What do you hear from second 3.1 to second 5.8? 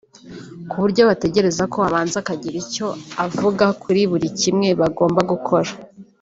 avuga kuri buri kimwe bagomba gukora